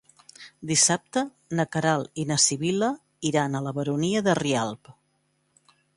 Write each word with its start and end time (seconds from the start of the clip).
Dissabte 0.69 1.21
na 1.59 1.65
Queralt 1.75 2.21
i 2.23 2.25
na 2.31 2.37
Sibil·la 2.45 2.91
iran 3.33 3.59
a 3.59 3.61
la 3.67 3.75
Baronia 3.81 4.25
de 4.29 4.37
Rialb. 4.41 4.95